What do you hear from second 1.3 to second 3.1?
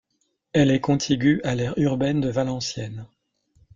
à l'aire urbaine de Valenciennes.